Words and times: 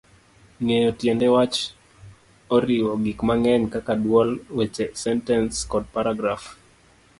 Ng'eyo 0.63 0.91
tiend 0.99 1.21
wach 1.33 1.57
oriwo 2.55 2.93
gik 3.03 3.19
mang'eny 3.27 3.63
kaka 3.73 3.93
dwol, 4.03 4.29
weche, 4.57 4.85
sentens, 5.03 5.55
kod 5.71 5.83
paragraf. 5.95 6.41